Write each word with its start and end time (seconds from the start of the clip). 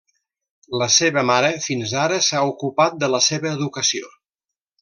La 0.81 0.85
seva 0.95 1.23
mare 1.31 1.51
fins 1.67 1.93
ara 2.05 2.19
s'ha 2.29 2.43
ocupat 2.55 2.99
de 3.05 3.13
la 3.17 3.23
seva 3.29 3.55
educació. 3.59 4.15